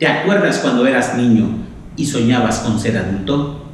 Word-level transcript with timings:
¿Te 0.00 0.06
acuerdas 0.06 0.60
cuando 0.60 0.86
eras 0.86 1.14
niño 1.14 1.44
y 1.94 2.06
soñabas 2.06 2.60
con 2.60 2.80
ser 2.80 2.96
adulto? 2.96 3.66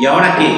¿Y 0.00 0.04
ahora 0.04 0.34
qué? 0.36 0.50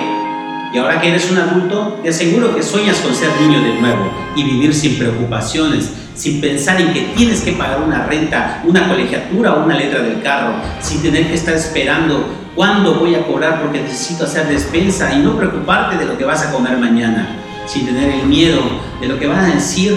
Y 0.73 0.79
ahora 0.79 0.99
que 1.03 1.11
eres 1.11 1.31
un 1.31 1.37
adulto, 1.37 1.99
te 2.03 2.09
aseguro 2.09 2.57
que 2.57 2.63
sueñas 2.63 3.01
con 3.01 3.15
ser 3.15 3.29
niño 3.43 3.61
de 3.61 3.79
nuevo 3.79 4.11
y 4.35 4.45
vivir 4.45 4.73
sin 4.73 4.97
preocupaciones, 4.97 5.93
sin 6.15 6.41
pensar 6.41 6.81
en 6.81 6.95
que 6.95 7.13
tienes 7.15 7.43
que 7.43 7.53
pagar 7.53 7.83
una 7.83 8.07
renta, 8.07 8.63
una 8.65 8.89
colegiatura 8.89 9.53
o 9.53 9.65
una 9.67 9.77
letra 9.77 10.01
del 10.01 10.23
carro, 10.23 10.55
sin 10.81 11.03
tener 11.03 11.27
que 11.27 11.35
estar 11.35 11.53
esperando 11.53 12.25
cuándo 12.57 12.95
voy 12.95 13.17
a 13.17 13.27
cobrar 13.27 13.61
porque 13.61 13.83
necesito 13.83 14.25
hacer 14.25 14.49
despensa 14.49 15.13
y 15.13 15.19
no 15.19 15.37
preocuparte 15.37 15.99
de 15.99 16.07
lo 16.07 16.17
que 16.17 16.25
vas 16.25 16.43
a 16.47 16.53
comer 16.53 16.79
mañana, 16.79 17.37
sin 17.71 17.87
tener 17.87 18.11
el 18.11 18.27
miedo 18.27 18.61
de 19.01 19.07
lo 19.07 19.19
que 19.19 19.29
van 19.29 19.45
a 19.45 19.55
decir 19.55 19.97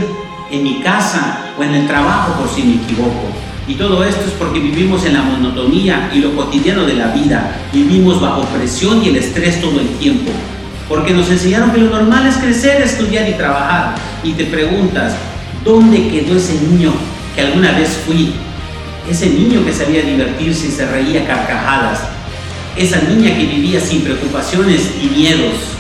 en 0.51 0.63
mi 0.63 0.81
casa 0.81 1.53
o 1.57 1.63
en 1.63 1.73
el 1.73 1.87
trabajo 1.87 2.33
por 2.33 2.49
si 2.49 2.61
me 2.63 2.75
equivoco. 2.75 3.31
Y 3.67 3.75
todo 3.75 4.03
esto 4.03 4.21
es 4.27 4.33
porque 4.33 4.59
vivimos 4.59 5.05
en 5.05 5.13
la 5.13 5.21
monotonía 5.21 6.11
y 6.13 6.19
lo 6.19 6.35
cotidiano 6.35 6.85
de 6.85 6.95
la 6.95 7.07
vida. 7.07 7.55
Vivimos 7.71 8.21
bajo 8.21 8.43
presión 8.43 9.03
y 9.03 9.09
el 9.09 9.15
estrés 9.15 9.61
todo 9.61 9.79
el 9.79 9.87
tiempo. 9.97 10.31
Porque 10.87 11.13
nos 11.13 11.29
enseñaron 11.29 11.71
que 11.71 11.79
lo 11.79 11.89
normal 11.89 12.27
es 12.27 12.35
crecer, 12.35 12.81
estudiar 12.81 13.27
y 13.27 13.33
trabajar. 13.33 13.95
Y 14.23 14.33
te 14.33 14.45
preguntas, 14.45 15.15
¿dónde 15.63 16.09
quedó 16.09 16.37
ese 16.37 16.59
niño 16.61 16.91
que 17.35 17.41
alguna 17.41 17.71
vez 17.71 17.97
fui? 18.05 18.33
Ese 19.09 19.29
niño 19.29 19.65
que 19.65 19.73
sabía 19.73 20.03
divertirse 20.03 20.67
y 20.67 20.71
se 20.71 20.85
reía 20.85 21.25
carcajadas. 21.25 22.01
Esa 22.75 23.01
niña 23.01 23.35
que 23.35 23.45
vivía 23.45 23.79
sin 23.79 24.01
preocupaciones 24.01 24.91
y 25.01 25.07
miedos. 25.07 25.73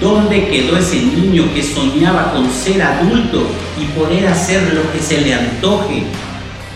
¿Dónde 0.00 0.48
quedó 0.48 0.76
ese 0.76 0.96
niño 0.96 1.44
que 1.54 1.62
soñaba 1.62 2.32
con 2.32 2.50
ser 2.50 2.82
adulto 2.82 3.46
y 3.80 3.84
poder 3.98 4.26
hacer 4.26 4.74
lo 4.74 4.92
que 4.92 4.98
se 4.98 5.20
le 5.20 5.34
antoje? 5.34 6.02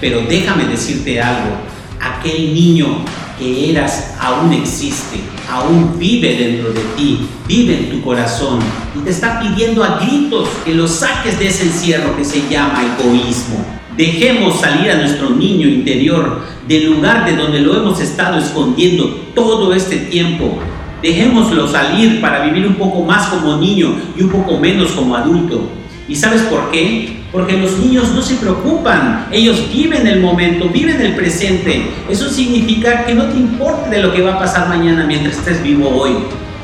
Pero 0.01 0.23
déjame 0.23 0.65
decirte 0.65 1.21
algo, 1.21 1.57
aquel 2.01 2.55
niño 2.55 3.05
que 3.39 3.71
eras 3.71 4.15
aún 4.21 4.53
existe, 4.53 5.21
aún 5.51 5.99
vive 5.99 6.37
dentro 6.37 6.73
de 6.73 6.81
ti, 6.97 7.21
vive 7.47 7.79
en 7.79 7.91
tu 7.91 8.03
corazón 8.03 8.59
y 8.97 9.05
te 9.05 9.11
está 9.11 9.41
pidiendo 9.41 9.85
a 9.85 9.99
gritos 9.99 10.49
que 10.65 10.75
lo 10.75 10.89
saques 10.89 11.39
de 11.39 11.49
ese 11.49 11.65
encierro 11.65 12.17
que 12.17 12.25
se 12.25 12.49
llama 12.49 12.83
egoísmo. 12.99 13.65
Dejemos 13.97 14.61
salir 14.61 14.91
a 14.91 14.97
nuestro 14.97 15.31
niño 15.31 15.67
interior 15.67 16.43
del 16.69 16.93
lugar 16.93 17.25
de 17.25 17.37
donde 17.37 17.61
lo 17.61 17.77
hemos 17.77 18.01
estado 18.01 18.39
escondiendo 18.39 19.07
todo 19.35 19.75
este 19.75 19.97
tiempo. 19.97 20.59
Dejémoslo 21.03 21.69
salir 21.69 22.21
para 22.21 22.45
vivir 22.45 22.67
un 22.67 22.75
poco 22.75 23.03
más 23.03 23.29
como 23.29 23.57
niño 23.57 23.95
y 24.17 24.23
un 24.23 24.31
poco 24.31 24.59
menos 24.59 24.93
como 24.93 25.15
adulto. 25.15 25.71
¿Y 26.09 26.17
sabes 26.17 26.43
por 26.43 26.71
qué? 26.71 27.19
Porque 27.31 27.59
los 27.59 27.79
niños 27.79 28.13
no 28.15 28.23
se 28.23 28.37
preocupan, 28.37 29.27
ellos 29.31 29.67
viven 29.73 30.07
el 30.07 30.21
momento, 30.21 30.69
viven 30.71 31.01
el 31.01 31.15
presente. 31.15 31.87
Eso 32.09 32.29
significa 32.31 33.05
que 33.05 33.15
no 33.15 33.27
te 33.27 33.37
importe 33.37 33.91
de 33.91 34.03
lo 34.03 34.13
que 34.13 34.23
va 34.23 34.35
a 34.35 34.39
pasar 34.39 34.69
mañana 34.69 35.05
mientras 35.07 35.37
estés 35.37 35.63
vivo 35.63 35.89
hoy. 35.89 36.13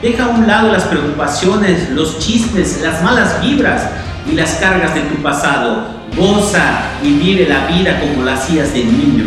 Deja 0.00 0.24
a 0.24 0.28
un 0.28 0.46
lado 0.46 0.72
las 0.72 0.84
preocupaciones, 0.84 1.90
los 1.90 2.18
chismes, 2.18 2.80
las 2.82 3.02
malas 3.02 3.40
vibras 3.42 3.88
y 4.30 4.34
las 4.34 4.54
cargas 4.54 4.94
de 4.94 5.02
tu 5.02 5.16
pasado. 5.22 5.94
Goza 6.16 6.90
y 7.02 7.12
vive 7.12 7.46
la 7.48 7.66
vida 7.66 8.00
como 8.00 8.24
la 8.24 8.34
hacías 8.34 8.72
de 8.72 8.84
niño. 8.84 9.24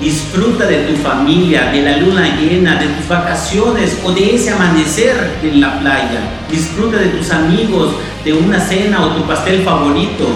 Disfruta 0.00 0.66
de 0.66 0.84
tu 0.84 0.96
familia, 0.96 1.70
de 1.72 1.80
la 1.80 1.96
luna 1.96 2.36
llena, 2.36 2.76
de 2.76 2.86
tus 2.86 3.08
vacaciones 3.08 3.98
o 4.04 4.12
de 4.12 4.34
ese 4.34 4.50
amanecer 4.50 5.38
en 5.42 5.60
la 5.60 5.80
playa. 5.80 6.20
Disfruta 6.50 6.98
de 6.98 7.06
tus 7.06 7.30
amigos, 7.30 7.94
de 8.22 8.34
una 8.34 8.60
cena 8.60 9.06
o 9.06 9.14
tu 9.14 9.22
pastel 9.26 9.62
favorito. 9.62 10.26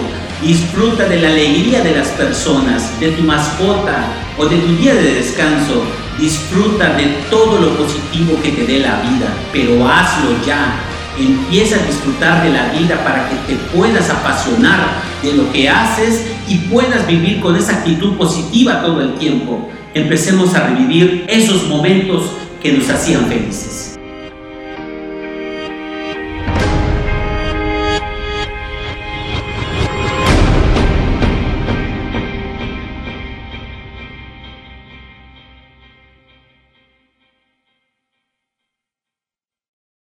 Disfruta 0.41 1.05
de 1.05 1.21
la 1.21 1.27
alegría 1.27 1.81
de 1.81 1.95
las 1.95 2.07
personas, 2.07 2.99
de 2.99 3.11
tu 3.11 3.21
mascota 3.21 4.03
o 4.35 4.47
de 4.47 4.57
tu 4.57 4.75
día 4.77 4.95
de 4.95 5.13
descanso. 5.13 5.83
Disfruta 6.17 6.93
de 6.95 7.05
todo 7.29 7.61
lo 7.61 7.77
positivo 7.77 8.41
que 8.41 8.51
te 8.53 8.65
dé 8.65 8.79
la 8.79 8.99
vida, 9.01 9.27
pero 9.53 9.87
hazlo 9.87 10.43
ya. 10.43 10.90
Empieza 11.17 11.75
a 11.75 11.85
disfrutar 11.85 12.43
de 12.43 12.51
la 12.51 12.69
vida 12.69 13.03
para 13.03 13.29
que 13.29 13.35
te 13.47 13.55
puedas 13.75 14.09
apasionar 14.09 14.87
de 15.21 15.33
lo 15.33 15.51
que 15.51 15.69
haces 15.69 16.25
y 16.47 16.57
puedas 16.57 17.05
vivir 17.05 17.41
con 17.41 17.55
esa 17.55 17.73
actitud 17.73 18.15
positiva 18.17 18.81
todo 18.81 19.01
el 19.01 19.15
tiempo. 19.15 19.69
Empecemos 19.93 20.55
a 20.55 20.67
revivir 20.67 21.25
esos 21.27 21.67
momentos 21.67 22.31
que 22.61 22.73
nos 22.73 22.89
hacían 22.89 23.25
felices. 23.27 23.90